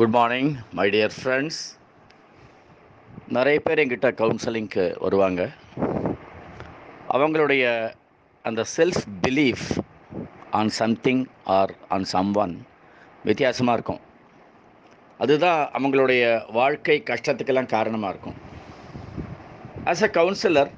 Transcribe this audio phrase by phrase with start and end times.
[0.00, 1.58] Good morning my dear friends
[3.28, 5.48] நிறைய பேர் எங்கிட்ட கவுன்சிலிங்க்கு வருவாங்க.
[7.08, 7.64] அவங்களுடைய
[8.42, 9.66] அந்த self belief
[10.50, 12.66] on something or on someone
[13.24, 14.00] வித்தியாசமாக இருக்கும்.
[15.18, 18.38] அதுதான் அவங்களுடைய வாழ்க்கை கஷ்டத்துக்கெல்லாம் காரணமாக இருக்கும்.
[19.84, 20.70] ஆஸ் அ கவுன்சிலர்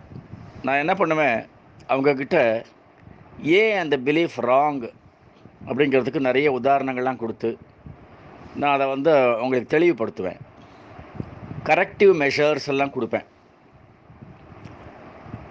[0.63, 1.47] நான் என்ன பண்ணுவேன்?
[1.89, 2.65] அவங்கக்கிட்ட
[3.43, 4.91] ஏன் அந்த பிலீஃப் ராங்
[5.67, 7.59] அப்படிங்கிறதுக்கு நிறைய உதாரணங்கள்லாம் கொடுத்து
[8.55, 10.41] நான் அதை வந்து உங்களுக்கு தெளிவுபடுத்துவேன்.
[11.65, 13.25] கரெக்டிவ் மெஷர்ஸ் எல்லாம் கொடுப்பேன்.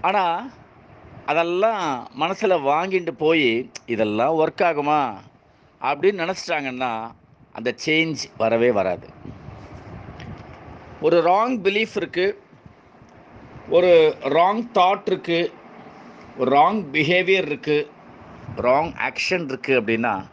[0.01, 0.51] ஆனால்
[1.25, 5.13] அதெல்லாம் மனசில் வாங்கிட்டு போய் இதெல்லாம் ஒர்க் ஆகுமா?
[5.81, 7.11] அப்படின்னு நினச்சிட்டாங்கன்னா
[7.51, 9.09] அந்த சேஞ்ச் வரவே வராது.
[11.01, 12.35] ஒரு ராங் பிலீஃப் இருக்குது
[13.69, 15.51] ஒரு ராங் தாட் இருக்குது
[16.37, 17.87] ஒரு ராங் பிஹேவியர் இருக்குது
[18.55, 20.25] ராங் ஆக்ஷன் இருக்குது அப்படின்னா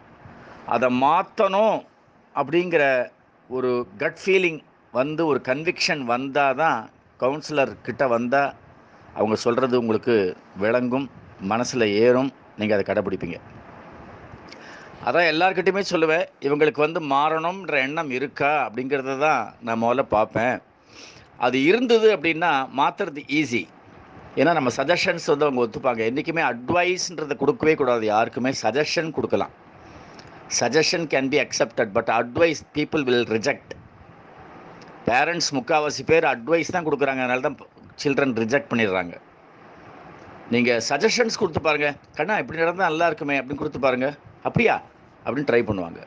[0.66, 1.86] அதை மாற்றணும்
[2.40, 2.84] அப்படிங்கிற
[3.50, 3.70] ஒரு
[4.02, 4.60] கட் ஃபீலிங்
[4.94, 6.80] வந்து ஒரு கன்விக்ஷன் வந்தால் தான்
[7.22, 8.50] கவுன்சிலர் கிட்ட வந்தால்
[9.18, 10.16] அவங்க சொல்கிறது உங்களுக்கு
[10.64, 11.06] விளங்கும்
[11.52, 13.38] மனசில் ஏறும் நீங்கள் அதை கடைப்பிடிப்பீங்க.
[15.06, 20.56] அதான் எல்லாருக்கிட்டையுமே சொல்லுவேன் இவங்களுக்கு வந்து மாறணுன்ற எண்ணம் இருக்கா அப்படிங்கிறத தான் நான் முதல்ல பார்ப்பேன்.
[21.46, 23.62] அது இருந்தது அப்படின்னா மாற்றுறது ஈஸி
[24.40, 26.02] ஏன்னா நம்ம சஜஷன்ஸ் வந்து அவங்க ஒத்துப்பாங்க.
[26.08, 28.04] என்றைக்குமே அட்வைஸ்ன்றதை கொடுக்கவே கூடாது.
[28.14, 29.54] யாருக்குமே சஜஷன் கொடுக்கலாம்.
[30.56, 33.72] Suggestion can be accepted but advice people will reject
[35.08, 37.22] parents முக்கால்வாசி பேர் அட்வைஸ் தான் கொடுக்குறாங்க.
[37.24, 37.58] அதனால தான்
[38.02, 39.14] சில்ட்ரன் ரிஜெக்ட் பண்ணிடுறாங்க.
[40.54, 44.16] நீங்கள் சஜஷன்ஸ் கொடுத்து பாருங்கள் கண்ணா இப்படி நடந்தால் நல்லா இருக்குமே அப்படின்னு கொடுத்து பாருங்கள்
[44.48, 44.76] அப்படியா?
[45.24, 46.00] அப்படின்னு ட்ரை பண்ணுவாங்க.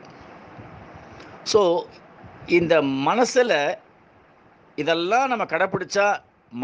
[1.51, 1.61] ஸோ
[2.59, 2.75] இந்த
[3.09, 3.57] மனசில்
[4.81, 6.07] இதெல்லாம் நம்ம கடைப்பிடிச்சா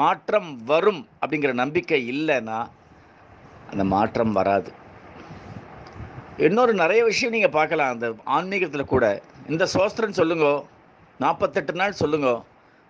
[0.01, 2.59] மாற்றம் வரும் அப்படிங்கிற நம்பிக்கை இல்லைன்னா
[3.71, 4.69] அந்த மாற்றம் வராது.
[6.45, 7.93] இன்னொரு நிறைய விஷயம் நீங்கள் பார்க்கலாம்.
[7.93, 9.05] அந்த ஆன்மீகத்தில் கூட.
[9.51, 10.47] இந்த சோஸ்திரம் சொல்லுங்க
[11.23, 12.27] நாற்பத்தெட்டு நாள் சொல்லுங்க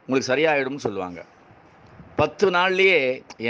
[0.07, 1.19] உங்களுக்கு சரியாயிடும்னு சொல்லுவாங்க.
[2.19, 2.99] பத்து நாள்லேயே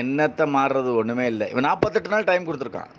[0.02, 1.48] என்னத்தை மாறுறது ஒன்றுமே இல்லை.
[1.54, 2.94] இவன் நாற்பத்தெட்டு நாள் டைம் கொடுத்துருக்கான்.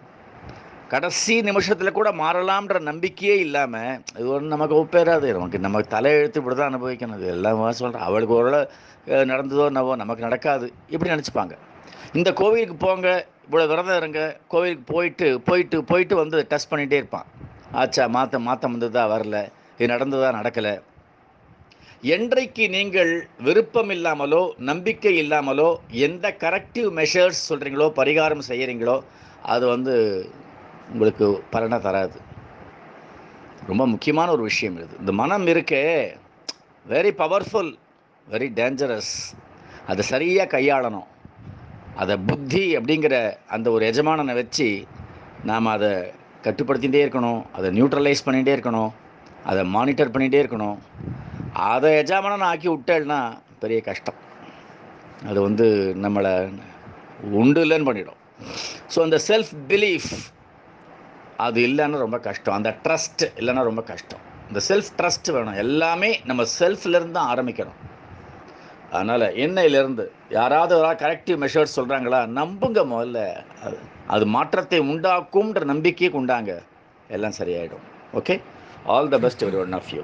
[0.93, 5.27] கடைசி நிமிஷத்தில் கூட மாறலாம்ன்ற நம்பிக்கையே இல்லாமல் இது ஒன்று நமக்கு ஒப்பேறாது.
[5.39, 7.19] நமக்கு நமக்கு தலையெழுத்து இப்படி தான் அனுபவிக்கணும்.
[7.21, 10.69] இது எல்லாம் சொல்கிறேன் அவளுக்கு ஓரளவு நடந்ததோ என்னவோ நமக்கு நடக்காது.
[10.95, 11.56] இப்படி நினச்சிப்பாங்க.
[12.19, 13.09] இந்த கோவிலுக்கு போங்க.
[13.48, 14.22] இவ்வளோ விரதம் இருங்க
[14.53, 17.28] கோவிலுக்கு போயிட்டு போயிட்டு போயிட்டு வந்து டெஸ்ட் பண்ணிகிட்டே இருப்பான்.
[17.81, 19.38] ஆச்சா மாற்ற மாற்றம் வந்ததா வரல.
[19.78, 20.75] இது நடந்ததா நடக்கலை.
[22.14, 23.12] என்றைக்கு நீங்கள்
[23.47, 25.69] விருப்பம் இல்லாமலோ நம்பிக்கை இல்லாமலோ
[26.06, 28.97] எந்த கரெக்டிவ் மெஷர்ஸ் சொல்கிறீங்களோ பரிகாரம் செய்கிறீங்களோ
[29.54, 29.94] அது வந்து
[30.92, 32.19] உங்களுக்கு பலனை தராது.
[33.70, 34.94] ரொம்ப முக்கியமான ஒரு விஷயம் இது.
[35.03, 35.84] இந்த மனம் இருக்கே
[36.86, 37.72] வெரி பவர்ஃபுல்
[38.26, 39.15] வெரி டேஞ்சரஸ்
[39.91, 41.09] அதை சரியாக கையாளணும்.
[42.03, 43.16] அதை புத்தி அப்படிங்கிற
[43.54, 44.69] அந்த ஒரு எஜமானனை வச்சு
[45.50, 45.91] நாம் அதை
[46.47, 48.91] கட்டுப்படுத்திகிட்டே இருக்கணும் அதை நியூட்ரலைஸ் பண்ணிகிட்டே இருக்கணும்
[49.50, 50.78] அதை மானிட்டர் பண்ணிகிட்டே இருக்கணும்.
[51.72, 53.20] அதை எஜமானன் ஆக்கி விட்டேன்னா
[53.62, 54.19] பெரிய கஷ்டம்.
[55.28, 55.66] அது வந்து
[56.04, 56.32] நம்மளை
[57.41, 58.19] உண்டு இல்லைன்னு பண்ணிடும்.
[58.94, 60.10] ஸோ அந்த செல்ஃப் பிலீஃப்
[61.47, 62.56] அது இல்லைன்னா ரொம்ப கஷ்டம்.
[62.59, 64.22] அந்த ட்ரஸ்ட் இல்லைன்னா ரொம்ப கஷ்டம்.
[64.50, 65.59] இந்த செல்ஃப் ட்ரஸ்ட் வேணும்.
[65.65, 67.78] எல்லாமே நம்ம செல்ஃப்லேருந்து தான் ஆரம்பிக்கணும்.
[68.93, 70.04] அதனால் என்னையிலேருந்து
[70.38, 73.21] யாராவது ஒரு கரெக்டிவ் மெஷர்ஸ் சொல்கிறாங்களா நம்புங்க முதல்ல.
[73.65, 73.78] அது
[74.15, 76.53] அது மாற்றத்தை உண்டாக்கும்ன்ற நம்பிக்கையை கொண்டாங்க
[77.16, 77.84] எல்லாம் சரியாயிடும்.
[78.21, 78.34] Okay
[78.94, 80.03] all the best every one of you